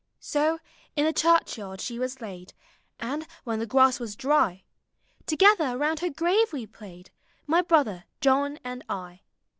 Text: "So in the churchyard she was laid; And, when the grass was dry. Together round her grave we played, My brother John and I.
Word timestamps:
"So 0.33 0.57
in 0.95 1.05
the 1.05 1.13
churchyard 1.13 1.79
she 1.79 1.99
was 1.99 2.21
laid; 2.21 2.55
And, 2.99 3.27
when 3.43 3.59
the 3.59 3.67
grass 3.67 3.99
was 3.99 4.15
dry. 4.15 4.63
Together 5.27 5.77
round 5.77 5.99
her 5.99 6.09
grave 6.09 6.51
we 6.51 6.65
played, 6.65 7.11
My 7.45 7.61
brother 7.61 8.05
John 8.19 8.57
and 8.63 8.83
I. 8.89 9.21